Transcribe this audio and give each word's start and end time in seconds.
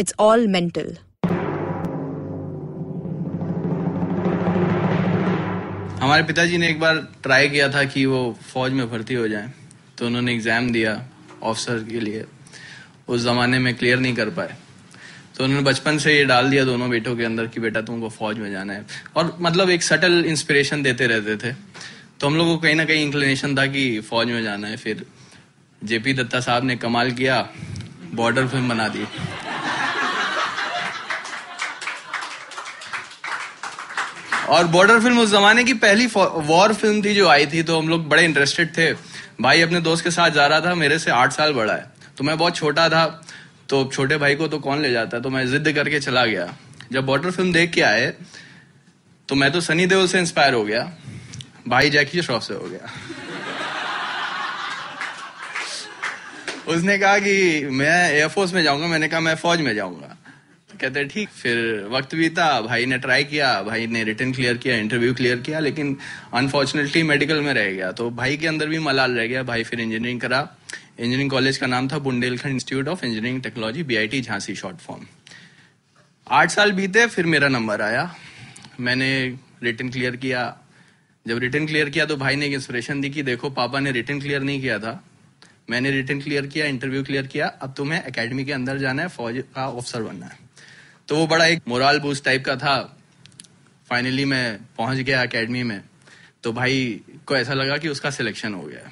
It's 0.00 0.14
All 0.24 0.42
Mental. 0.52 0.86
हमारे 6.00 6.22
पिताजी 6.28 6.58
ने 6.58 6.68
एक 6.68 6.78
बार 6.80 6.98
ट्राई 7.22 7.48
किया 7.48 7.68
था 7.74 7.82
कि 7.84 8.04
वो 8.06 8.20
फौज 8.52 8.72
में 8.72 8.88
भर्ती 8.90 9.14
हो 9.14 9.26
जाए 9.28 9.50
तो 9.98 10.06
उन्होंने 10.06 10.32
एग्ज़ाम 10.34 10.70
दिया 10.72 10.94
ऑफिसर 11.42 11.82
के 11.90 12.00
लिए। 12.00 12.24
उस 13.08 13.24
जमाने 13.24 13.58
में 13.58 13.74
क्लियर 13.76 13.98
नहीं 13.98 14.14
कर 14.14 14.30
पाए। 14.38 14.56
तो 15.36 15.44
उन्होंने 15.44 15.64
बचपन 15.64 15.98
से 15.98 16.16
ये 16.16 16.24
डाल 16.24 16.50
दिया 16.50 16.64
दोनों 16.64 16.90
बेटों 16.90 17.16
के 17.16 17.24
अंदर 17.24 17.46
कि 17.46 17.60
बेटा 17.60 17.80
तुमको 17.90 18.08
फौज 18.08 18.38
में 18.38 18.50
जाना 18.52 18.72
है। 18.72 18.86
और 19.16 19.36
मतलब 19.40 19.70
एक 19.70 19.82
सटल 19.82 20.24
इंस्पिरेशन 20.26 20.82
देते 20.82 21.06
रहते 21.06 21.36
थे। 21.36 21.52
तो 21.52 22.26
हम 22.26 22.36
लोगों 22.36 22.56
को 22.56 22.62
कहीं 22.62 22.74
ना 22.74 22.84
कहीं 22.84 23.04
इंक्लिनेशन 23.04 23.56
था 23.58 23.66
कि 23.66 23.84
फौज 24.08 24.26
में 24.28 24.42
जाना 24.42 24.68
है। 24.68 24.76
फिर 24.78 25.04
जेपी 25.82 26.14
दत्ता 26.14 26.40
साहब 26.40 26.64
ने 26.64 26.76
कमाल 26.78 27.10
किया 27.20 27.46
बॉर्डर 28.14 28.46
फ़िल्म 28.46 28.68
बना 28.68 28.88
दी। 28.88 29.06
और 34.50 34.66
बॉर्डर 34.66 35.00
फ़िल्म 35.00 35.18
उस 35.18 35.30
जमाने 35.30 35.64
की 35.64 35.74
पहली 35.76 36.06
वॉर 36.06 36.72
फ़िल्म 36.74 37.02
थी 37.04 37.14
जो 37.14 37.28
आई 37.28 37.46
थी 37.46 37.62
तो 37.62 37.78
हम 37.78 37.88
लोग 37.88 38.08
बड़े 38.08 38.24
इंटरेस्टेड 38.24 38.76
थे। 38.78 38.92
भाई 39.40 39.60
अपने 39.60 39.80
दोस्त 39.80 40.04
के 40.04 40.10
साथ 40.10 40.30
जा 40.30 40.46
रहा 40.46 40.60
था, 40.60 40.74
मेरे 40.74 40.98
से 40.98 41.10
आठ 41.10 41.32
साल 41.32 41.52
बड़ा 41.52 41.74
है। 41.74 41.90
तो 42.18 42.24
मैं 42.24 42.36
बहुत 42.38 42.56
छोटा 42.56 42.88
था 42.88 43.04
तो 43.68 43.84
छोटे 43.92 44.16
भाई 44.18 44.34
को 44.34 44.48
तो 44.48 44.58
कौन 44.58 44.80
ले 44.82 44.90
जाता? 44.92 45.18
तो 45.20 45.30
मैं 45.30 45.46
जिद 45.48 45.72
करके 45.74 46.00
चला 46.00 46.24
गया। 46.26 46.52
जब 46.92 47.06
बॉर्डर 47.06 47.30
फ़िल्म 47.30 47.52
देख 47.52 47.72
के 47.72 47.82
आए 47.82 48.12
तो 49.28 49.34
मैं 49.34 49.50
तो 49.52 49.60
सनी 49.60 49.86
देओल 49.86 50.06
से 50.08 50.18
इंस्पायर 50.18 50.54
हो 50.54 50.64
गया। 50.64 50.90
भाई 51.68 51.90
जैकी 51.90 52.22
श्रॉफ 52.22 52.42
से 52.42 52.54
हो 52.54 52.68
गया। 52.68 52.90
उसने 56.68 56.98
कहा 56.98 57.18
कि 57.18 57.66
मैं 57.72 58.10
एयरफोर्स 58.10 58.52
में 58.54 58.62
जाऊँगा, 58.62 58.86
मैंने 58.86 59.08
कहा 59.08 59.20
मैं 59.20 59.34
फौज 59.36 59.60
में 59.60 59.74
जाऊँगा। 59.74 60.16
कहते 60.80 61.04
ठीक, 61.04 61.28
फिर 61.28 61.86
वक्त 61.90 62.14
बीता, 62.14 62.60
भाई 62.60 62.86
ने 62.86 62.98
ट्राई 62.98 63.24
किया, 63.24 63.50
भाई 63.62 63.86
ने 63.86 64.04
रिटर्न 64.04 64.32
क्लियर 64.32 64.56
किया 64.56 64.76
इंटरव्यू 64.76 65.14
क्लियर 65.14 65.40
किया, 65.40 65.58
लेकिन 65.60 65.96
अनफॉर्चुनेटली 66.34 67.02
मेडिकल 67.02 67.40
में 67.40 67.52
रह 67.54 67.70
गया। 67.70 67.90
तो 67.92 68.10
भाई 68.12 68.36
के 68.36 68.46
अंदर 68.46 68.68
भी 68.68 68.78
मलाल 68.78 69.12
रह 69.12 69.26
गया, 69.26 69.42
भाई 69.42 69.64
फिर 69.64 69.80
इंजीनियरिंग 69.80 70.20
करा। 70.20 70.40
इंजीनियरिंग 70.70 71.30
कॉलेज 71.30 71.56
का 71.56 71.66
नाम 71.66 71.88
था 71.88 71.98
Bundelkhand 71.98 72.52
institute 72.52 72.88
of 72.88 73.04
engineering 73.04 73.42
technology 73.42 73.82
BIT 73.82 74.20
Jhansi 74.20 74.54
short 74.54 74.76
form 74.78 75.06
आठ 76.26 76.50
साल 76.50 76.72
बीते, 76.72 77.06
फिर 77.06 77.26
मेरा 77.26 77.48
नंबर 77.48 77.80
आया। 77.82 78.14
मैंने 78.80 79.38
रिटर्न 79.62 79.88
क्लियर 79.90 80.16
किया। 80.16 80.42
जब 81.26 81.38
रिटर्न 81.38 81.66
क्लियर 81.66 81.88
किया 81.90 82.04
तो 82.06 82.16
भाई 82.16 82.36
ने 82.36 82.46
एक 82.46 82.52
इंस्पिरेशन 82.52 83.00
दी 83.00 83.10
कि 83.10 83.22
देखो, 83.22 83.50
पापा 83.50 83.80
ने 83.80 83.90
रिटर्न 83.92 84.20
क्लियर 84.20 84.42
नहीं 84.42 84.60
किया 84.60 84.78
था। 84.78 85.02
मैंने 85.70 85.90
रिटर्न 85.90 86.20
क्लियर 86.20 86.46
किया 86.46 86.66
इंटरव्यू 86.66 87.02
क्लियर 87.04 87.26
किया। 87.26 87.46
अब 87.46 87.74
तुम्हें 87.76 88.02
एकेडमी 88.04 88.44
के 88.44 88.52
अंदर 88.52 88.78
जाना 88.78 89.02
है, 89.02 89.08
फौज 89.08 89.42
का 89.54 89.68
ऑफिसर 89.68 90.02
बनना 90.02 90.26
है। 90.26 90.38
तो 91.10 91.16
वो 91.16 91.26
बड़ा 91.26 91.46
एक 91.46 91.62
मोरल 91.68 91.98
बूस्ट 91.98 92.24
टाइप 92.24 92.44
का 92.44 92.56
था। 92.56 92.98
फाइनली 93.90 94.24
मैं 94.24 94.58
पहुँच 94.78 94.98
गया 94.98 95.22
एकेडमी 95.22 95.62
में। 95.62 95.80
तो 96.42 96.52
भाई 96.52 97.00
को 97.26 97.36
ऐसा 97.36 97.54
लगा 97.54 97.76
कि 97.76 97.88
उसका 97.88 98.10
सिलेक्शन 98.10 98.54
हो 98.54 98.62
गया। 98.62 98.90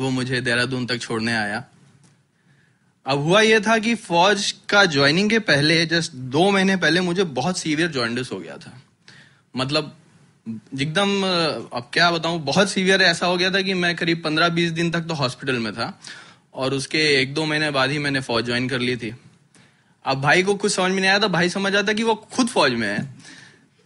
वो 0.00 0.10
मुझे 0.10 0.40
देहरादून 0.40 0.86
तक 0.86 0.98
छोड़ने 0.98 1.36
आया। 1.36 1.64
अब 3.06 3.18
हुआ 3.18 3.40
यह 3.40 3.60
था 3.60 3.78
कि 3.78 3.94
फौज 3.94 4.54
का 4.68 4.84
ज्वाइनिंग 4.84 5.30
के 5.30 5.38
पहले 5.38 5.86
जस्ट 5.86 6.12
दो 6.12 6.50
महीने 6.50 6.76
पहले 6.76 7.00
मुझे 7.00 7.24
बहुत 7.24 7.58
सीवियर 7.58 7.90
जॉइंडिस 7.90 8.32
हो 8.32 8.40
गया 8.40 8.56
था। 8.56 8.82
मतलब 9.56 9.96
एकदम, 10.80 11.22
अब 11.72 11.90
क्या 11.92 12.10
बताऊँ, 12.10 12.40
बहुत 12.40 12.70
सीवियर 12.70 13.02
ऐसा 13.02 13.26
हो 13.26 13.36
गया 13.36 13.50
था 13.50 13.62
कि 13.62 13.74
मैं 13.74 13.96
करीब 13.96 14.22
पंद्रह 14.22 14.48
बीस 14.48 14.70
दिन 14.70 14.90
तक 14.90 15.00
तो 15.00 15.14
हॉस्पिटल 15.14 15.58
में 15.58 15.72
था। 15.72 16.00
और 16.54 16.74
उसके 16.74 17.22
एक 17.22 17.34
दो 17.34 17.44
महीने 17.44 17.70
बाद 17.70 17.90
ही 17.90 17.98
मैंने 17.98 18.20
फौज 18.20 18.44
ज्वाइन 18.44 18.68
कर 18.68 18.78
ली 18.78 18.96
थी। 18.96 19.14
अब 20.04 20.20
भाई 20.20 20.42
को 20.42 20.54
कुछ 20.56 20.74
समझ 20.74 20.90
में 20.90 21.00
नहीं 21.00 21.10
आया 21.10 21.18
था 21.18 21.28
भाई 21.28 21.48
समझ 21.50 21.74
आता 21.76 21.92
कि 21.92 22.02
वो 22.02 22.14
खुद 22.32 22.48
फौज 22.48 22.72
में 22.74 22.88
है। 22.88 23.02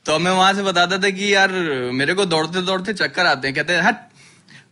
तो 0.06 0.18
मैं 0.18 0.30
वहाँ 0.32 0.52
से 0.54 0.62
बताता 0.62 0.98
था 0.98 1.10
कि 1.10 1.34
यार, 1.34 1.52
मेरे 1.92 2.14
को 2.14 2.24
दौड़ते 2.26 2.62
दौड़ते 2.62 2.92
चक्कर 2.94 3.26
आते 3.26 3.48
हैं। 3.48 3.54
कहते 3.56 3.72
हैं, 3.72 3.82
हट, 3.82 3.96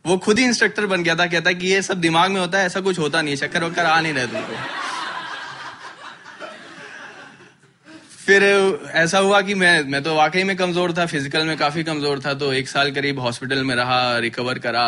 वो 0.06 0.16
खुद 0.18 0.38
ही 0.38 0.44
इंस्ट्रक्टर 0.44 0.86
बन 0.86 1.02
गया 1.02 1.14
था। 1.16 1.26
कहता 1.26 1.52
कि 1.52 1.66
ये 1.66 1.82
सब 1.82 2.00
दिमाग 2.00 2.30
में 2.30 2.40
होता 2.40 2.58
है, 2.58 2.66
ऐसा 2.66 2.80
कुछ 2.80 2.98
होता 2.98 3.22
नहीं 3.22 3.36
चक्कर 3.36 3.64
वक्कर 3.64 3.84
आ 3.84 4.00
नहीं 4.00 4.12
रहे 4.12 4.26
तुमको। 4.26 4.54
फिर 8.18 8.42
ऐसा 8.94 9.18
हुआ 9.18 9.40
कि 9.42 9.54
मैं 9.54 9.82
मैं 9.84 10.02
तो 10.02 10.14
वाकई 10.14 10.42
में 10.44 10.56
कमज़ोर 10.56 10.92
था 10.92 11.06
फ़िज़िकल 11.06 11.44
में 11.46 11.56
काफ़ी 11.58 11.82
कमज़ोर 11.84 12.20
था 12.20 12.32
तो 12.34 12.52
एक 12.52 12.68
साल 12.68 12.90
करीब 12.92 13.18
हॉस्पिटल 13.20 13.64
में 13.64 13.74
रहा 13.74 14.18
रिकवर 14.18 14.58
करा। 14.58 14.86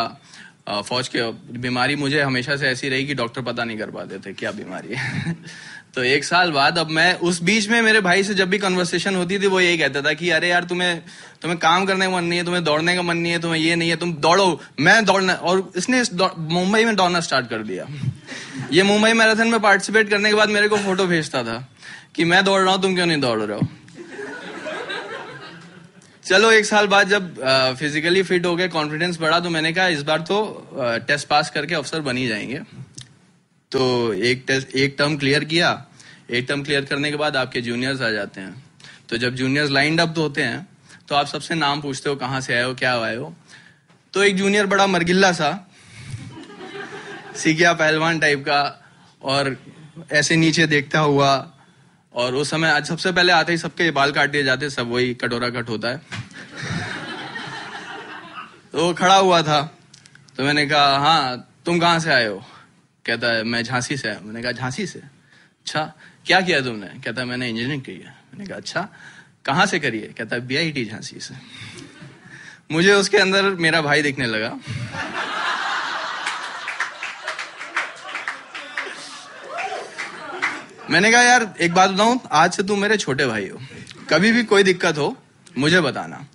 फौज 0.82 1.08
के 1.08 1.30
बीमारी 1.58 1.96
मुझे 1.96 2.20
हमेशा 2.20 2.56
से 2.56 2.68
ऐसी 2.68 2.88
रही 2.88 3.06
कि 3.06 3.14
डॉक्टर 3.14 3.42
पता 3.42 3.64
नहीं 3.64 3.78
कर 3.78 3.90
पाते 3.90 4.18
थे, 4.18 4.32
क्या 4.32 4.50
बीमारी 4.52 4.94
है। 4.94 5.34
तो 5.96 6.02
एक 6.04 6.24
साल 6.24 6.50
बाद 6.52 6.78
अब 6.78 6.90
मैं 6.90 7.12
उस 7.18 7.40
बीच 7.42 7.68
में 7.68 7.80
मेरे 7.82 8.00
भाई 8.00 8.22
से 8.22 8.34
जब 8.34 8.48
भी 8.50 8.58
कन्वर्सेशन 8.58 9.14
होती 9.14 9.38
थी, 9.38 9.46
वो 9.46 9.60
यही 9.60 9.78
कहता 9.78 10.02
था 10.02 10.12
कि, 10.12 10.28
अरे 10.30 10.48
यार, 10.48 10.64
तुम्हें 10.64 11.00
तुम्हें 11.42 11.58
काम 11.60 11.84
करने 11.86 12.06
का 12.06 12.10
मन 12.12 12.24
नहीं 12.24 12.38
है, 12.38 12.44
तुम्हें 12.44 12.62
दौड़ने 12.64 12.94
का 12.94 13.02
मन 13.02 13.16
नहीं 13.16 13.32
है, 13.32 13.40
तुम्हें 13.40 13.60
ये 13.60 13.76
नहीं 13.76 13.88
है, 13.90 13.96
तुम 13.96 14.12
दौड़ो, 14.14 14.60
मैं 14.80 15.04
दौड़ना 15.04 15.32
और 15.32 15.72
इसने 15.76 16.00
इस 16.00 16.12
मुंबई 16.38 16.84
में 16.84 16.94
दौड़ना 16.96 17.20
स्टार्ट 17.20 17.48
कर 17.48 17.62
दिया। 17.62 17.86
ये 18.72 18.82
मुंबई 18.82 19.12
मैराथन 19.12 19.48
में 19.48 19.60
पार्टिसिपेट 19.60 20.10
करने 20.10 20.28
के 20.28 20.34
बाद 20.34 20.48
मेरे 20.48 20.68
को 20.68 20.76
फ़ोटो 20.76 21.06
भेजता 21.06 21.42
था 21.42 21.56
कि, 22.14 22.24
मैं 22.24 22.44
दौड़ 22.44 22.60
रहा 22.62 22.74
हूँ, 22.74 22.82
तुम 22.82 22.94
क्यों 22.94 23.06
नहीं 23.06 23.20
दौड़ 23.20 23.38
रहे 23.40 23.58
हो? 23.58 23.68
चलो, 26.24 26.50
एक 26.50 26.64
साल 26.64 26.86
बाद 26.86 27.08
जब 27.08 27.44
फिजिकली 27.78 28.22
फिट 28.22 28.46
हो 28.46 28.56
गए 28.56 28.68
कॉन्फिडेंस 28.68 29.18
बढ़ा 29.20 29.40
तो 29.40 29.50
मैंने 29.50 29.72
कहा, 29.72 29.86
इस 29.88 30.02
बार 30.02 30.20
तो 30.20 30.68
टेस्ट 31.08 31.28
पास 31.28 31.50
करके 31.50 31.74
अफसर 31.74 32.00
बन 32.00 32.16
ही 32.16 32.28
जाएँगे। 32.28 32.60
तो 33.72 34.12
एक 34.12 34.44
टेस्ट 34.46 34.74
एक 34.76 34.94
टर्म 34.98 35.16
क्लियर 35.16 35.44
किया, 35.44 35.70
एक 36.30 36.46
टर्म 36.48 36.62
क्लियर 36.62 36.84
करने 36.84 37.10
के 37.10 37.16
बाद 37.16 37.36
आपके 37.36 37.60
जूनियर्स 37.60 38.00
आ 38.02 38.10
जाते 38.10 38.40
हैं। 38.40 38.64
तो 39.08 39.16
जब 39.16 39.34
जूनियर्स 39.34 39.70
लाइंड 39.70 40.00
अप 40.00 40.18
होते 40.18 40.42
हैं 40.42 40.66
तो 41.08 41.14
आप 41.14 41.26
सबसे 41.26 41.54
नाम 41.54 41.80
पूछते 41.80 42.08
हो, 42.10 42.16
कहाँ 42.16 42.40
से 42.40 42.54
आए 42.54 42.62
हो, 42.62 42.74
क्या 42.74 42.94
आए 43.00 43.16
हो? 43.16 43.34
तो 44.14 44.22
एक 44.22 44.36
जूनियर 44.36 44.66
बड़ा 44.66 44.86
मरगिल्ला 44.86 45.32
सा, 45.32 45.50
सीखिया 47.36 47.72
पहलवान 47.74 48.18
टाइप 48.18 48.40
का, 48.40 48.62
और 49.22 49.56
ऐसे 50.12 50.36
नीचे 50.36 50.66
देखता 50.66 50.98
हुआ, 51.00 51.30
और 52.14 52.34
उस 52.34 52.50
समय 52.50 52.70
आज 52.70 52.86
सबसे 52.86 53.12
पहले 53.12 53.32
आते 53.32 53.52
ही 53.52 53.58
सबके 53.58 53.90
बाल 53.90 54.12
काट 54.12 54.30
दिए 54.30 54.42
जाते, 54.44 54.70
सब 54.70 54.90
वही 54.90 55.14
कटोरा 55.14 55.48
कट 55.50 55.68
होता 55.68 55.88
है। 55.88 56.00
तो 58.72 58.78
वो 58.78 58.92
खड़ा 58.94 59.16
हुआ 59.16 59.40
था 59.42 59.62
तो 60.36 60.44
मैंने 60.44 60.66
कहा 60.66 60.98
हाँ 60.98 61.48
तुम 61.66 61.78
कहाँ 61.78 61.98
से 62.00 62.12
आए 62.12 62.26
हो? 62.26 62.42
कहता 63.06 63.26
है, 63.26 63.42
मैं 63.44 63.62
झांसी 63.62 63.96
से 63.96 64.08
मैंने 64.08 64.42
कहा, 64.42 64.52
झांसी 64.52 64.86
से? 64.86 64.98
अच्छा 64.98 65.92
क्या 66.26 66.40
किया 66.40 66.60
तुमने? 66.60 66.86
कहता 66.86 67.20
है, 67.20 67.26
मैंने 67.26 67.48
इंजीनियरिंग 67.48 67.82
की 67.82 67.92
है. 67.92 68.06
मैंने 68.06 68.46
कहा 68.46 68.56
अच्छा 68.56 68.88
कहाँ 69.44 69.66
से 69.66 69.78
करी 69.78 70.00
है? 70.00 70.06
कहता 70.06 70.36
है 70.36 70.46
बीआईटी 70.46 70.84
झांसी 70.84 71.20
से. 71.20 71.34
मुझे 72.70 72.92
उसके 72.92 73.16
अंदर 73.16 73.42
मेरा 73.42 73.80
भाई 73.80 74.02
दिखने 74.02 74.26
लगा। 74.26 74.58
मैंने 80.90 81.12
कहा, 81.12 81.22
यार, 81.22 81.54
एक 81.60 81.74
बात 81.74 81.90
बताऊँ, 81.90 82.20
आज 82.32 82.52
से 82.52 82.62
तुम 82.62 82.80
मेरे 82.80 82.96
छोटे 82.96 83.26
भाई 83.26 83.48
हो। 83.48 83.58
कभी 84.10 84.32
भी 84.32 84.44
कोई 84.44 84.62
दिक्कत 84.62 84.98
हो, 84.98 85.16
मुझे 85.58 85.80
बताना। 85.80 86.26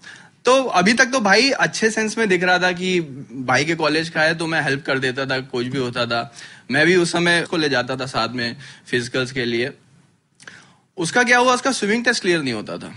तो 0.46 0.54
अभी 0.64 0.94
तक 0.94 1.06
तो 1.06 1.20
भाई 1.20 1.50
अच्छे 1.52 1.90
सेंस 1.92 2.18
में 2.18 2.28
दिख 2.30 2.44
रहा 2.44 2.60
था 2.60 2.72
कि 2.72 3.00
भाई 3.42 3.66
के 3.66 3.76
कॉलेज 3.76 4.10
का 4.10 4.22
है 4.22 4.36
तो 4.38 4.48
मैं 4.48 4.62
हेल्प 4.62 4.84
कर 4.86 5.00
देता 5.00 5.26
था, 5.26 5.40
कुछ 5.40 5.68
भी 5.68 5.78
होता 5.78 6.06
था। 6.06 6.34
मैं 6.72 6.86
भी 6.86 6.96
उस 6.96 7.12
समय 7.12 7.42
को 7.50 7.58
ले 7.58 7.70
जाता 7.70 7.96
था 7.96 8.06
साथ 8.06 8.30
में 8.30 8.56
फिजिकल्स 8.88 9.32
के 9.32 9.46
लिए। 9.46 9.72
उसका 10.98 11.24
क्या 11.24 11.38
हुआ, 11.38 11.54
उसका 11.54 11.72
स्विमिंग 11.72 12.06
टेस्ट 12.06 12.22
क्लियर 12.22 12.42
नहीं 12.44 12.54
होता 12.54 12.78
था। 12.78 12.94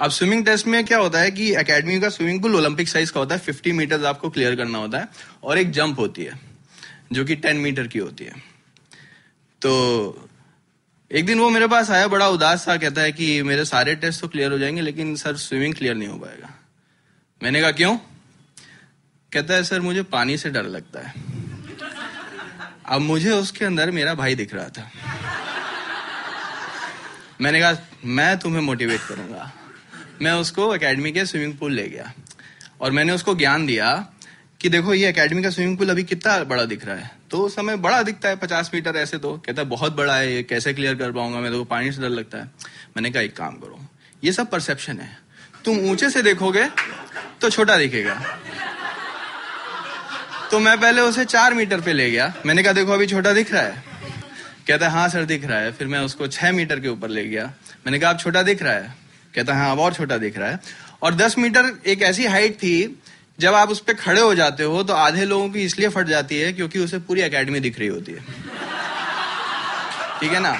अब 0.00 0.10
स्विमिंग 0.10 0.44
टेस्ट 0.44 0.66
में 0.66 0.84
क्या 0.84 0.98
होता 0.98 1.20
है 1.20 1.30
कि 1.30 1.50
एकेडमी 1.56 1.98
का 2.00 2.08
स्विमिंग 2.08 2.40
पूल 2.42 2.56
ओलंपिक 2.56 2.88
साइज़ 2.88 3.12
का 3.12 3.20
होता 3.20 3.34
है 3.34 3.40
फिफ्टी 3.40 3.72
मीटर 3.72 4.04
आपको 4.04 4.30
क्लियर 4.30 4.56
करना 4.56 4.78
होता 4.78 4.98
है 4.98 5.08
और 5.42 5.58
एक 5.58 5.70
जंप 5.70 5.98
होती 5.98 6.24
है, 6.24 6.40
जो 7.12 7.24
कि 7.24 7.36
टेन 7.36 7.56
मीटर 7.56 7.86
की 7.86 7.98
होती 7.98 8.24
है। 8.24 8.32
तो 9.62 10.25
एक 11.12 11.26
दिन 11.26 11.38
वो 11.38 11.50
मेरे 11.50 11.66
पास 11.66 11.90
आया, 11.90 12.08
बड़ा 12.08 12.28
उदास 12.28 12.68
था 12.68 12.76
कहता 12.76 13.00
है 13.00 13.12
कि 13.12 13.42
मेरे 13.42 13.64
सारे 13.64 13.94
टेस्ट 13.94 14.20
तो 14.20 14.28
क्लियर 14.28 14.52
हो 14.52 14.58
जाएँगे, 14.58 14.80
लेकिन 14.80 15.16
सर 15.16 15.36
स्विमिंग 15.36 15.74
क्लियर 15.74 15.94
नहीं 15.94 16.08
हो 16.08 16.18
पाएगा। 16.18 16.54
मैंने 17.42 17.60
कहा, 17.60 17.70
क्यों? 17.70 17.96
कहता 19.32 19.54
है, 19.54 19.64
सर, 19.64 19.80
मुझे 19.80 20.02
पानी 20.02 20.36
से 20.36 20.50
डर 20.50 20.62
लगता 20.62 21.00
है। 21.00 21.14
अब 22.86 23.00
मुझे 23.00 23.30
उसके 23.30 23.64
अंदर 23.64 23.90
मेरा 23.90 24.14
भाई 24.14 24.34
दिख 24.34 24.54
रहा 24.54 24.68
था। 24.68 24.90
मैंने 27.40 27.60
कहा, 27.60 27.76
मैं 28.04 28.38
तुम्हें 28.38 28.62
मोटिवेट 28.62 29.00
करूँगा। 29.08 29.52
मैं 30.22 30.32
उसको 30.32 30.74
एकेडमी 30.74 31.12
के 31.12 31.26
स्विमिंग 31.26 31.58
पूल 31.58 31.72
ले 31.72 31.88
गया। 31.88 32.12
और 32.80 32.90
मैंने 32.90 33.12
उसको 33.12 33.34
ज्ञान 33.34 33.66
दिया 33.66 34.08
कि 34.60 34.68
देखो, 34.68 34.94
ये 34.94 35.08
एकेडमी 35.08 35.42
का 35.42 35.50
स्विमिंग 35.50 35.78
पूल 35.78 35.88
अभी 35.88 36.04
कितना 36.04 36.44
बड़ा 36.44 36.64
दिख 36.64 36.84
रहा 36.84 36.96
है। 36.96 37.10
तो 37.36 37.40
उस 37.42 37.54
समय 37.56 37.76
बड़ा 37.76 38.02
दिखता 38.02 38.28
है, 38.28 38.36
पचास 38.36 38.70
मीटर 38.74 38.96
ऐसे 38.96 39.18
तो। 39.18 39.32
कहता 39.36 39.62
है, 39.62 39.68
बहुत 39.68 39.96
बड़ा 39.96 40.14
है 40.16 40.32
ये, 40.34 40.42
कैसे 40.42 40.72
क्लियर 40.74 40.94
कर 40.94 41.10
पाऊँगा 41.12 41.40
मैं? 41.40 41.50
तो 41.52 41.64
पानी 41.64 41.92
से 41.92 42.02
डर 42.02 42.08
लगता 42.08 42.38
है। 42.38 42.44
मैंने 42.96 43.10
कहा, 43.10 43.22
एक 43.22 43.36
काम 43.36 43.56
करो, 43.56 43.80
ये 44.24 44.32
सब 44.32 44.50
परसेप्शन 44.50 45.00
है। 45.00 45.08
तुम 45.64 45.78
ऊँचे 45.90 46.10
से 46.10 46.22
देखोगे 46.22 46.64
तो 47.40 47.50
छोटा 47.50 47.76
दिखेगा। 47.76 48.14
तो 50.50 50.58
मैं 50.58 50.80
पहले 50.80 51.00
उसे 51.00 51.24
चार 51.24 51.54
मीटर 51.54 51.80
पे 51.80 51.92
ले 51.92 52.10
गया। 52.10 52.32
मैंने 52.46 52.62
कहा, 52.62 52.72
देखो, 52.72 52.92
अभी 52.92 53.06
छोटा 53.06 53.32
दिख 53.32 53.52
रहा 53.52 53.62
है। 53.62 53.84
कहता 54.68 54.86
है 54.86 54.92
हाँ 54.92 55.08
सर, 55.08 55.24
दिख 55.24 55.44
रहा 55.44 55.58
है। 55.58 55.72
फिर 55.72 55.88
मैं 55.88 56.00
उसको 56.00 56.26
छह 56.28 56.52
मीटर 56.52 56.80
के 56.80 56.88
ऊपर 56.88 57.08
ले 57.08 57.24
गया। 57.24 57.44
मैंने 57.86 57.98
कहा 57.98 58.10
अब 58.10 58.18
छोटा 58.18 58.42
दिख 58.42 58.62
रहा 58.62 58.72
है? 58.72 58.94
कहता 59.34 59.54
है 59.54 59.60
हाँ 59.60 59.72
अब 59.72 59.80
और 59.80 59.94
छोटा 59.94 60.16
दिख 60.18 60.38
रहा 60.38 60.50
है। 60.50 60.60
और 61.02 61.14
दस 61.14 61.38
मीटर 61.38 61.72
एक 61.86 62.02
ऐसी 62.02 62.26
हाइट 62.26 62.54
थी 62.54 63.02
जब 63.38 63.54
आप 63.54 63.68
उस 63.68 63.80
पर 63.80 63.94
खड़े 63.94 64.20
हो 64.20 64.34
जाते 64.34 64.62
हो 64.62 64.82
तो 64.82 64.92
आधे 64.94 65.24
लोगों 65.24 65.48
की 65.50 65.64
इसलिए 65.64 65.88
फट 65.88 66.06
जाती 66.06 66.38
है 66.38 66.52
क्योंकि 66.52 66.78
उसे 66.78 66.98
पूरी 66.98 67.20
एकेडमी 67.20 67.60
दिख 67.60 67.78
रही 67.78 67.88
होती 67.88 68.12
है। 68.12 68.20
ठीक 70.20 70.32
है 70.32 70.40
ना? 70.40 70.52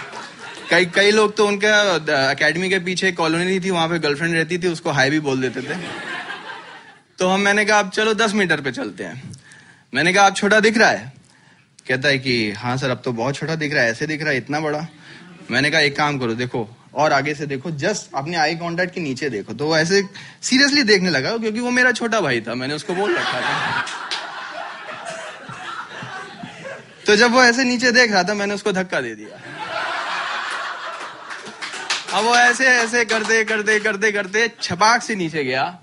कई 0.71 0.87
कई 0.87 1.11
लोग 1.11 1.37
तो 1.37 1.47
उनका 1.47 2.31
एकेडमी 2.31 2.69
के 2.71 2.79
पीछे 2.79 3.13
कॉलोनी 3.13 3.61
थी, 3.61 3.71
वहाँ 3.71 3.89
पे 3.89 3.99
गर्लफ्रेंड 3.99 4.35
रहती 4.35 4.59
थी, 4.59 4.69
उसको 4.69 4.91
हाई 4.91 5.11
भी 5.11 5.21
बोल 5.21 5.41
देते 5.41 5.63
थे। 5.63 5.79
तो 7.19 7.29
हम, 7.29 7.41
मैंने 7.41 7.65
कहा, 7.65 7.79
अब 7.79 7.91
चलो 7.91 8.15
दस 8.15 8.35
मीटर 8.35 8.61
पे 8.61 8.73
चलते 8.73 9.05
हैं। 9.05 9.35
मैंने 9.95 10.13
कहा 10.13 10.25
आप 10.27 10.37
छोटा 10.37 10.61
दिख 10.61 10.79
रहा 10.79 10.91
है? 10.91 11.13
कहता 11.89 12.09
है 12.09 12.19
कि 12.19 12.51
हाँ 12.53 12.77
सर, 12.77 12.91
अब 12.91 13.03
तो 13.05 13.13
बहुत 13.13 13.35
छोटा 13.35 13.55
दिख 13.55 13.75
रहा 13.75 13.83
है, 13.83 13.91
ऐसे 13.91 14.07
दिख 14.07 14.23
रहा 14.23 14.31
है, 14.31 14.37
इतना 14.37 14.61
बड़ा। 14.61 14.87
मैंने 15.51 15.71
कहा, 15.71 15.81
एक 15.81 15.97
काम 15.97 16.19
करो, 16.19 16.35
देखो 16.35 16.69
और 16.97 17.13
आगे 17.13 17.35
से 17.35 17.47
देखो 17.47 17.71
जस्ट 17.71 18.15
अपने 18.15 18.37
आई 18.37 18.55
कॉन्टेक्ट 18.57 18.95
के 18.95 19.01
नीचे 19.01 19.31
देखो। 19.31 19.55
तो 19.55 19.77
ऐसे 19.79 20.03
सीरियसली 20.43 20.83
देखने 20.83 21.11
लगा, 21.11 21.37
क्योंकि 21.39 21.61
वो 21.61 21.71
मेरा 21.71 21.93
छोटा 21.93 22.21
भाई 22.21 22.41
था, 22.41 22.55
मैंने 22.55 22.75
उसको 22.75 22.95
बोल 22.95 23.17
रखा 23.17 23.41
था। 23.41 23.85
तो 27.07 27.17
जब 27.17 27.33
वो 27.33 27.43
ऐसे 27.43 27.65
नीचे 27.65 27.91
देख 27.93 28.13
रहा 28.13 28.23
था, 28.23 28.35
मैंने 28.35 28.55
उसको 28.55 28.73
धक्का 28.73 29.01
दे 29.01 29.15
दिया। 29.15 29.41
अब 32.13 32.25
वो 32.25 32.35
ऐसे 32.37 32.67
ऐसे 32.67 33.05
करते 33.05 33.45
करते 33.45 33.79
करते 33.81 34.13
करते 34.13 34.49
छपाक 34.63 35.03
से 35.03 35.15
नीचे 35.15 35.45
गया। 35.45 35.79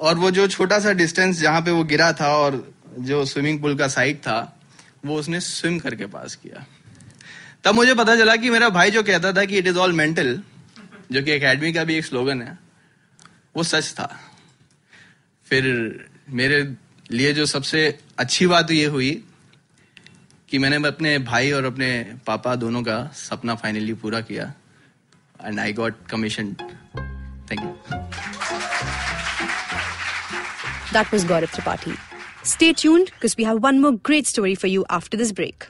और 0.00 0.14
वो 0.14 0.30
जो 0.30 0.46
छोटा 0.48 0.78
सा 0.78 0.92
डिस्टेंस 0.92 1.40
जहाँ 1.40 1.60
पे 1.60 1.70
वो 1.70 1.84
गिरा 1.84 2.12
था 2.12 2.28
और 2.36 2.74
जो 2.98 3.24
स्विमिंग 3.24 3.60
पूल 3.60 3.76
का 3.78 3.88
साइड 3.88 4.18
था, 4.18 4.58
वो 5.06 5.18
उसने 5.18 5.40
स्विम 5.40 5.78
करके 5.78 6.06
पास 6.06 6.34
किया। 6.34 6.64
तब 7.64 7.74
मुझे 7.74 7.94
पता 7.94 8.16
चला 8.16 8.36
कि 8.36 8.50
मेरा 8.50 8.68
भाई 8.68 8.90
जो 8.90 9.02
कहता 9.02 9.32
था 9.32 9.44
कि 9.44 9.58
इट 9.58 9.66
इज़ 9.66 9.78
ऑल 9.78 9.92
मेंटल 9.92 10.42
जो 11.12 11.22
कि 11.22 11.30
एकेडमी 11.30 11.72
का 11.72 11.84
भी 11.84 11.94
एक 11.94 12.04
स्लोगन 12.04 12.42
है, 12.42 12.58
वो 13.56 13.62
सच 13.62 13.92
था 13.92 14.20
फिर 15.46 15.64
मेरे 16.28 16.62
लिए 17.10 17.32
जो 17.32 17.46
सबसे 17.46 17.98
अच्छी 18.18 18.46
बात 18.46 18.70
ये 18.70 18.84
हुई 18.84 19.24
कि 20.50 20.58
मैंने 20.58 20.76
अपने 20.88 21.18
भाई 21.18 21.50
और 21.52 21.64
अपने 21.64 22.16
पापा 22.26 22.54
दोनों 22.54 22.82
का 22.82 22.98
सपना 23.14 23.54
फाइनली 23.54 23.94
पूरा 23.94 24.20
किया 24.20 24.54
and 25.44 25.60
I 25.60 25.72
got 25.72 25.94
commission 26.10 26.52
thank 27.50 27.60
you 27.60 27.74
That 30.94 31.10
was 31.14 31.24
Gaurav 31.24 31.52
Tripathi. 31.56 31.92
Stay 32.52 32.68
tuned 32.72 33.10
because 33.16 33.36
we 33.40 33.44
have 33.48 33.58
one 33.64 33.76
more 33.82 33.92
great 34.08 34.30
story 34.30 34.54
for 34.62 34.70
you 34.70 34.84
after 34.96 35.18
this 35.20 35.30
break. 35.40 35.66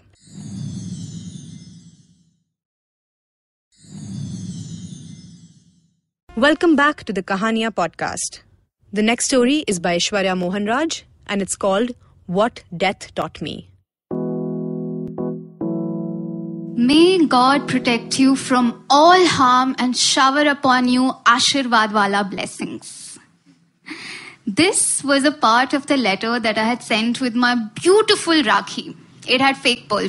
Welcome 6.43 6.75
back 6.75 7.05
to 7.05 7.13
the 7.13 7.23
Kahania 7.23 7.71
podcast. 7.71 8.39
The 8.95 9.03
next 9.03 9.27
story 9.27 9.57
is 9.73 9.79
by 9.79 9.97
Ishwarya 9.97 10.35
Mohanraj 10.43 11.03
and 11.27 11.43
it's 11.43 11.55
called 11.55 11.91
What 12.25 12.63
Death 12.75 13.15
Taught 13.15 13.43
Me. 13.43 13.69
May 16.93 17.27
God 17.27 17.69
protect 17.69 18.19
you 18.19 18.37
from 18.37 18.87
all 18.89 19.27
harm 19.27 19.77
and 19.79 19.95
shower 19.95 20.47
upon 20.55 20.89
you 20.89 21.13
Ashirvad 21.27 21.93
wala 21.93 22.25
blessings. 22.25 23.19
This 24.47 25.05
was 25.05 25.27
a 25.27 25.33
part 25.33 25.75
of 25.75 25.89
the 25.89 25.99
letter 25.99 26.41
that 26.41 26.57
I 26.57 26.65
had 26.65 26.83
sent 26.83 27.21
with 27.21 27.35
my 27.35 27.55
beautiful 27.75 28.43
Rakhi. 28.51 28.97
It 29.29 29.43
had 29.43 29.59
fake 29.59 29.91
pearl. 29.91 30.09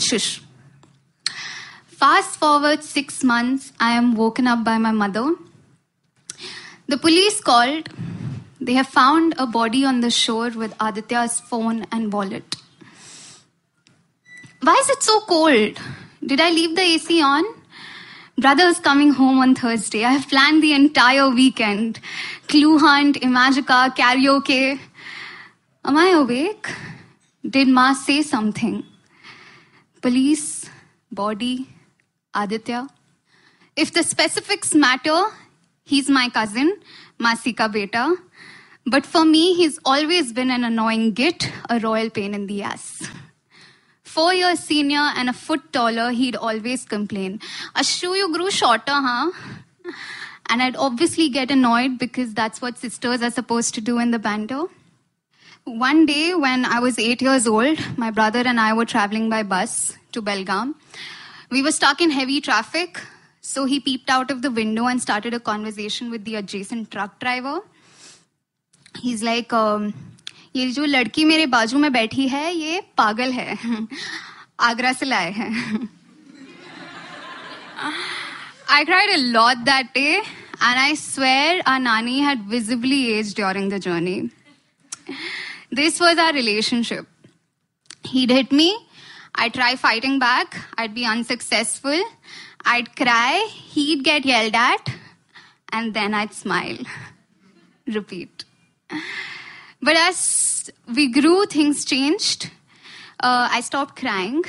Fast 1.88 2.40
forward 2.40 2.86
six 2.86 3.22
months, 3.22 3.74
I 3.82 3.92
am 3.98 4.16
woken 4.16 4.48
up 4.48 4.64
by 4.64 4.78
my 4.78 4.92
mother. 4.92 5.34
The 6.92 6.98
police 6.98 7.40
called. 7.40 7.88
They 8.60 8.74
have 8.74 8.88
found 8.88 9.36
a 9.38 9.48
body 9.48 9.86
on 9.86 10.02
the 10.02 10.12
shore 10.12 10.50
with 10.50 10.76
Aditya's 10.78 11.40
phone 11.40 11.86
and 11.90 12.12
wallet. 12.12 12.58
Why 14.60 14.76
is 14.82 14.90
it 14.90 15.02
so 15.02 15.22
cold? 15.22 15.80
Did 16.26 16.42
I 16.42 16.50
leave 16.52 16.76
the 16.76 16.82
AC 16.82 17.22
on? 17.22 17.46
Brother 18.38 18.66
is 18.66 18.80
coming 18.80 19.14
home 19.14 19.40
on 19.40 19.56
Thursday. 19.56 20.04
I 20.04 20.12
have 20.12 20.28
planned 20.28 20.62
the 20.62 20.74
entire 20.74 21.30
weekend. 21.30 22.02
Clue 22.50 22.78
hunt, 22.78 23.16
Imagica, 23.22 23.96
karaoke. 23.96 24.78
Am 25.86 25.96
I 25.96 26.10
awake? 26.10 26.68
Did 27.50 27.70
Ma 27.70 27.94
say 27.94 28.22
something? 28.22 28.84
Police, 30.02 30.70
body, 31.10 31.70
Aditya. 32.36 32.90
If 33.78 33.94
the 33.94 34.04
specifics 34.04 34.76
matter, 34.76 35.22
he's 35.84 36.10
my 36.10 36.30
cousin, 36.30 36.80
Masika 37.20 37.70
Beta. 37.70 38.16
But 38.86 39.06
for 39.06 39.26
me, 39.26 39.54
he's 39.54 39.80
always 39.86 40.34
been 40.34 40.50
an 40.50 40.64
annoying 40.64 41.14
git, 41.14 41.52
a 41.70 41.80
royal 41.80 42.10
pain 42.10 42.34
in 42.34 42.48
the 42.48 42.64
ass. 42.64 43.08
Four 44.04 44.34
years 44.34 44.60
senior 44.60 45.12
and 45.16 45.30
a 45.30 45.34
foot 45.34 45.72
taller, 45.72 46.12
he'd 46.12 46.36
always 46.36 46.84
complain, 46.84 47.40
Ashu, 47.76 48.18
you 48.18 48.34
grew 48.34 48.52
shorter, 48.52 48.84
huh? 48.88 49.32
And 50.50 50.62
I'd 50.62 50.76
obviously 50.76 51.30
get 51.30 51.50
annoyed 51.50 51.98
because 51.98 52.34
that's 52.34 52.62
what 52.62 52.78
sisters 52.78 53.22
are 53.22 53.32
supposed 53.32 53.74
to 53.76 53.82
do 53.82 54.00
in 54.00 54.12
the 54.12 54.20
banter. 54.20 54.66
One 55.64 56.06
day, 56.06 56.34
when 56.34 56.66
I 56.66 56.80
was 56.80 56.98
eight 57.00 57.22
years 57.22 57.48
old, 57.48 57.80
my 57.98 58.12
brother 58.12 58.40
and 58.40 58.60
I 58.60 58.74
were 58.74 58.84
traveling 58.84 59.30
by 59.30 59.44
bus 59.44 59.96
to 60.12 60.22
Belgaum. 60.22 60.76
We 61.52 61.62
were 61.62 61.72
stuck 61.72 62.02
in 62.02 62.10
heavy 62.10 62.42
traffic, 62.42 63.00
so 63.41 63.65
he 63.65 63.79
peeped 63.81 64.11
out 64.11 64.31
of 64.31 64.43
the 64.43 64.51
window 64.51 64.87
and 64.87 65.01
started 65.01 65.35
a 65.35 65.41
conversation 65.41 66.11
with 66.11 66.25
the 66.25 66.37
adjacent 66.37 66.91
truck 66.91 67.19
driver. 67.21 67.61
He's 68.99 69.23
like, 69.23 69.53
um, 69.53 69.93
ये 70.57 70.71
जो 70.73 70.85
लड़की 70.85 71.25
मेरे 71.25 71.47
बाजू 71.53 71.79
में 71.79 71.93
बैठी 71.93 72.27
है 72.29 72.53
ये 72.55 72.81
पागल 72.99 73.33
है 73.33 73.57
आगरा 74.69 74.93
से 74.93 75.07
लाए 75.07 75.31
हैं 75.33 75.89
I 78.69 78.85
cried 78.85 79.11
a 79.15 79.19
lot 79.33 79.65
that 79.67 79.93
day, 79.95 80.23
and 80.61 80.79
I 80.81 80.95
swear 80.95 81.61
our 81.67 81.79
Nani 81.79 82.21
had 82.21 82.41
visibly 82.53 83.13
aged 83.15 83.37
during 83.37 83.69
the 83.69 83.79
journey. 83.79 84.31
This 85.71 86.01
was 86.01 86.19
our 86.19 86.33
relationship. 86.33 87.07
He'd 88.05 88.31
hit 88.31 88.51
me, 88.51 88.77
I'd 89.35 89.53
try 89.53 89.77
fighting 89.77 90.19
back, 90.19 90.57
I'd 90.79 90.95
be 90.95 91.05
unsuccessful, 91.05 92.03
I'd 92.66 92.96
cry, 92.96 93.48
he'd 93.52 94.04
get 94.04 94.26
yelled 94.26 94.56
at, 94.56 94.90
and 95.72 95.94
then 95.94 96.14
I'd 96.14 96.34
smile. 96.34 96.78
Repeat. 97.88 98.46
But 99.82 99.96
as 99.96 100.70
we 100.88 101.12
grew, 101.12 101.46
things 101.46 101.86
changed. 101.86 102.52
Uh, 103.20 103.50
I 103.52 103.62
stopped 103.62 103.96
crying. 103.96 104.44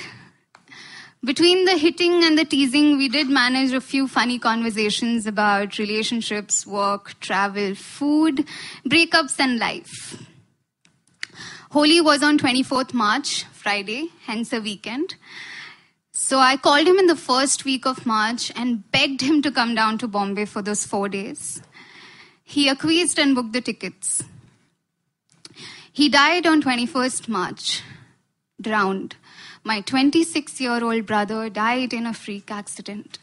Between 1.24 1.66
the 1.66 1.76
hitting 1.76 2.24
and 2.24 2.36
the 2.36 2.44
teasing, 2.44 2.98
we 2.98 3.08
did 3.08 3.28
manage 3.28 3.72
a 3.72 3.80
few 3.80 4.08
funny 4.08 4.40
conversations 4.40 5.26
about 5.26 5.78
relationships, 5.78 6.66
work, 6.66 7.18
travel, 7.20 7.76
food, 7.76 8.44
breakups, 8.84 9.38
and 9.38 9.58
life. 9.58 10.20
Holi 11.70 12.00
was 12.00 12.22
on 12.22 12.38
24th 12.38 12.92
March, 12.92 13.44
Friday, 13.52 14.08
hence 14.26 14.52
a 14.52 14.60
weekend. 14.60 15.14
So 16.14 16.38
I 16.38 16.58
called 16.58 16.86
him 16.86 16.98
in 16.98 17.06
the 17.06 17.16
first 17.16 17.64
week 17.64 17.86
of 17.86 18.04
March 18.04 18.52
and 18.54 18.90
begged 18.92 19.22
him 19.22 19.40
to 19.42 19.50
come 19.50 19.74
down 19.74 19.96
to 19.98 20.06
Bombay 20.06 20.44
for 20.44 20.60
those 20.60 20.84
four 20.84 21.08
days. 21.08 21.62
He 22.44 22.68
acquiesced 22.68 23.18
and 23.18 23.34
booked 23.34 23.54
the 23.54 23.62
tickets. 23.62 24.22
He 25.90 26.10
died 26.10 26.46
on 26.46 26.62
21st 26.62 27.28
March, 27.28 27.82
drowned. 28.60 29.16
My 29.64 29.80
26 29.80 30.60
year 30.60 30.84
old 30.84 31.06
brother 31.06 31.48
died 31.48 31.94
in 31.94 32.06
a 32.06 32.12
freak 32.12 32.50
accident. 32.50 33.18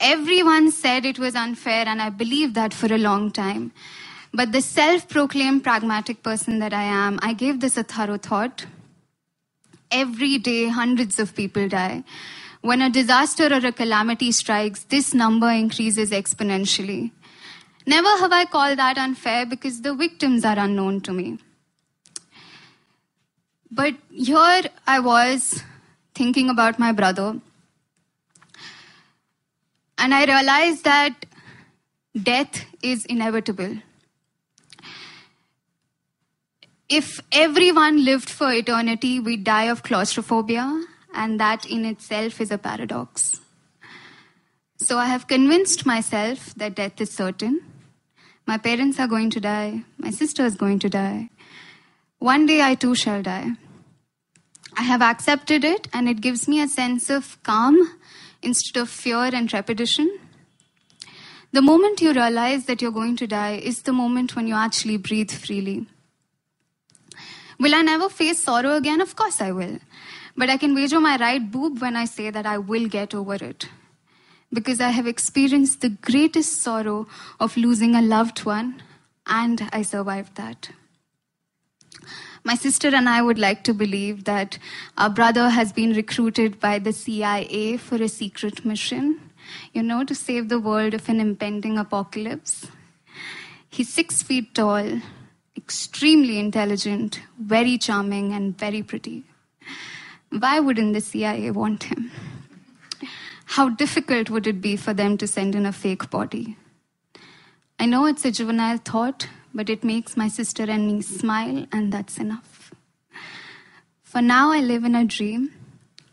Everyone 0.00 0.70
said 0.70 1.06
it 1.06 1.18
was 1.18 1.34
unfair, 1.34 1.86
and 1.86 2.02
I 2.02 2.10
believed 2.10 2.54
that 2.56 2.74
for 2.74 2.92
a 2.92 2.98
long 2.98 3.30
time. 3.30 3.72
But 4.34 4.52
the 4.52 4.60
self 4.60 5.08
proclaimed 5.08 5.64
pragmatic 5.64 6.22
person 6.22 6.58
that 6.58 6.74
I 6.74 6.82
am, 6.82 7.18
I 7.22 7.32
gave 7.32 7.60
this 7.60 7.78
a 7.78 7.84
thorough 7.84 8.18
thought. 8.18 8.66
Every 9.96 10.38
day, 10.38 10.68
hundreds 10.68 11.18
of 11.24 11.34
people 11.36 11.68
die. 11.68 12.02
When 12.60 12.82
a 12.82 12.90
disaster 12.90 13.46
or 13.46 13.64
a 13.68 13.72
calamity 13.72 14.32
strikes, 14.32 14.84
this 14.94 15.14
number 15.14 15.50
increases 15.50 16.10
exponentially. 16.10 17.12
Never 17.86 18.08
have 18.22 18.32
I 18.32 18.44
called 18.46 18.78
that 18.78 18.98
unfair 18.98 19.46
because 19.46 19.82
the 19.82 19.94
victims 19.94 20.44
are 20.44 20.58
unknown 20.58 21.00
to 21.02 21.12
me. 21.12 21.38
But 23.70 23.94
here 24.10 24.62
I 24.86 25.00
was 25.00 25.62
thinking 26.14 26.50
about 26.50 26.78
my 26.78 26.92
brother, 26.92 27.40
and 29.98 30.14
I 30.14 30.24
realized 30.24 30.84
that 30.84 31.26
death 32.30 32.64
is 32.82 33.04
inevitable. 33.06 33.76
If 36.88 37.20
everyone 37.32 38.04
lived 38.04 38.28
for 38.28 38.52
eternity, 38.52 39.18
we'd 39.18 39.42
die 39.42 39.64
of 39.64 39.82
claustrophobia, 39.82 40.84
and 41.14 41.40
that 41.40 41.64
in 41.64 41.86
itself 41.86 42.42
is 42.42 42.50
a 42.50 42.58
paradox. 42.58 43.40
So 44.76 44.98
I 44.98 45.06
have 45.06 45.26
convinced 45.26 45.86
myself 45.86 46.54
that 46.56 46.74
death 46.74 47.00
is 47.00 47.10
certain. 47.10 47.62
My 48.46 48.58
parents 48.58 49.00
are 49.00 49.08
going 49.08 49.30
to 49.30 49.40
die, 49.40 49.84
my 49.96 50.10
sister 50.10 50.44
is 50.44 50.56
going 50.56 50.78
to 50.80 50.90
die. 50.90 51.30
One 52.18 52.44
day 52.44 52.60
I 52.60 52.74
too 52.74 52.94
shall 52.94 53.22
die. 53.22 53.52
I 54.76 54.82
have 54.82 55.00
accepted 55.00 55.64
it, 55.64 55.88
and 55.94 56.06
it 56.06 56.20
gives 56.20 56.46
me 56.46 56.60
a 56.60 56.68
sense 56.68 57.08
of 57.08 57.42
calm 57.44 57.98
instead 58.42 58.78
of 58.78 58.90
fear 58.90 59.30
and 59.32 59.48
trepidation. 59.48 60.18
The 61.52 61.62
moment 61.62 62.02
you 62.02 62.12
realize 62.12 62.66
that 62.66 62.82
you're 62.82 62.90
going 62.90 63.16
to 63.16 63.26
die 63.26 63.54
is 63.56 63.82
the 63.82 63.92
moment 63.94 64.36
when 64.36 64.46
you 64.46 64.54
actually 64.54 64.98
breathe 64.98 65.30
freely. 65.30 65.86
Will 67.58 67.74
I 67.74 67.82
never 67.82 68.08
face 68.08 68.42
sorrow 68.42 68.74
again? 68.74 69.00
Of 69.00 69.16
course 69.16 69.40
I 69.40 69.52
will. 69.52 69.78
But 70.36 70.50
I 70.50 70.56
can 70.56 70.74
wager 70.74 71.00
my 71.00 71.16
right 71.16 71.50
boob 71.50 71.80
when 71.80 71.96
I 71.96 72.04
say 72.04 72.30
that 72.30 72.46
I 72.46 72.58
will 72.58 72.88
get 72.88 73.14
over 73.14 73.34
it. 73.34 73.68
Because 74.52 74.80
I 74.80 74.90
have 74.90 75.06
experienced 75.06 75.80
the 75.80 75.90
greatest 75.90 76.62
sorrow 76.62 77.06
of 77.40 77.56
losing 77.56 77.94
a 77.94 78.02
loved 78.02 78.44
one, 78.44 78.82
and 79.26 79.68
I 79.72 79.82
survived 79.82 80.36
that. 80.36 80.70
My 82.46 82.54
sister 82.54 82.88
and 82.88 83.08
I 83.08 83.22
would 83.22 83.38
like 83.38 83.64
to 83.64 83.72
believe 83.72 84.24
that 84.24 84.58
our 84.98 85.08
brother 85.08 85.48
has 85.48 85.72
been 85.72 85.94
recruited 85.94 86.60
by 86.60 86.78
the 86.78 86.92
CIA 86.92 87.78
for 87.78 87.96
a 87.96 88.08
secret 88.08 88.66
mission, 88.66 89.30
you 89.72 89.82
know, 89.82 90.04
to 90.04 90.14
save 90.14 90.50
the 90.50 90.60
world 90.60 90.92
of 90.92 91.08
an 91.08 91.20
impending 91.20 91.78
apocalypse. 91.78 92.66
He's 93.70 93.88
six 93.88 94.22
feet 94.22 94.54
tall, 94.54 95.00
extremely 95.64 96.38
intelligent, 96.38 97.20
very 97.38 97.78
charming, 97.78 98.32
and 98.32 98.56
very 98.58 98.82
pretty. 98.82 99.24
Why 100.30 100.60
wouldn't 100.60 100.92
the 100.92 101.00
CIA 101.00 101.50
want 101.52 101.84
him? 101.84 102.10
How 103.46 103.68
difficult 103.70 104.28
would 104.30 104.46
it 104.46 104.60
be 104.60 104.76
for 104.76 104.92
them 104.92 105.16
to 105.18 105.26
send 105.26 105.54
in 105.54 105.64
a 105.64 105.72
fake 105.72 106.10
body? 106.10 106.56
I 107.78 107.86
know 107.86 108.04
it's 108.04 108.24
a 108.24 108.30
juvenile 108.30 108.78
thought, 108.78 109.28
but 109.54 109.70
it 109.70 109.84
makes 109.84 110.16
my 110.16 110.28
sister 110.28 110.64
and 110.64 110.86
me 110.86 111.02
smile, 111.02 111.66
and 111.72 111.92
that's 111.92 112.18
enough. 112.18 112.72
For 114.02 114.20
now, 114.20 114.52
I 114.52 114.60
live 114.60 114.84
in 114.84 114.94
a 114.94 115.04
dream 115.04 115.50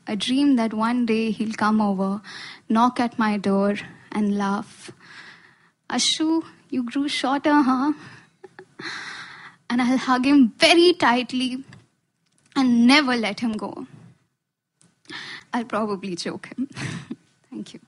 a 0.07 0.15
dream 0.15 0.55
that 0.55 0.73
one 0.73 1.05
day 1.05 1.31
he'll 1.31 1.53
come 1.53 1.79
over, 1.79 2.21
knock 2.67 2.99
at 2.99 3.17
my 3.19 3.37
door, 3.37 3.75
and 4.11 4.37
laugh. 4.37 4.91
Ashu, 5.89 6.43
you 6.69 6.83
grew 6.83 7.07
shorter, 7.07 7.53
huh? 7.53 7.93
And 9.71 9.81
I'll 9.81 9.97
hug 9.97 10.25
him 10.25 10.51
very 10.57 10.91
tightly 10.91 11.63
and 12.57 12.85
never 12.85 13.15
let 13.15 13.39
him 13.39 13.53
go. 13.53 13.87
I'll 15.53 15.63
probably 15.63 16.17
choke 16.17 16.47
him. 16.47 16.67
Thank 17.49 17.73
you. 17.73 17.79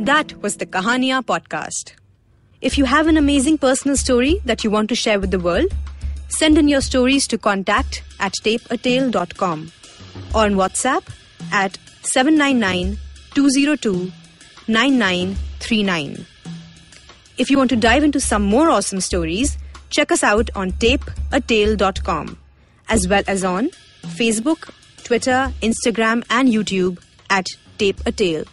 That 0.00 0.34
was 0.42 0.58
the 0.58 0.66
Kahania 0.66 1.24
podcast. 1.24 1.94
If 2.60 2.76
you 2.76 2.84
have 2.84 3.06
an 3.06 3.16
amazing 3.16 3.56
personal 3.56 3.96
story 3.96 4.42
that 4.44 4.62
you 4.62 4.70
want 4.70 4.90
to 4.90 4.94
share 4.94 5.18
with 5.18 5.30
the 5.30 5.40
world, 5.40 5.72
send 6.28 6.58
in 6.58 6.68
your 6.68 6.82
stories 6.82 7.26
to 7.28 7.38
contact 7.38 8.02
at 8.18 8.34
tapeatale.com 8.44 9.72
or 10.34 10.44
on 10.44 10.56
WhatsApp 10.56 11.08
at 11.52 11.78
799 12.02 12.98
202 13.34 14.12
9939. 14.68 16.26
If 17.40 17.48
you 17.48 17.56
want 17.56 17.70
to 17.70 17.76
dive 17.76 18.04
into 18.04 18.20
some 18.20 18.42
more 18.42 18.68
awesome 18.68 19.00
stories, 19.00 19.56
check 19.88 20.12
us 20.12 20.22
out 20.22 20.50
on 20.54 20.72
tapeatale.com 20.72 22.36
as 22.90 23.08
well 23.08 23.22
as 23.26 23.44
on 23.44 23.70
Facebook, 24.02 24.68
Twitter, 25.04 25.50
Instagram, 25.62 26.22
and 26.28 26.50
YouTube 26.50 27.02
at 27.30 27.46
Tape 27.78 27.98
a 28.04 28.12
Tale. 28.12 28.44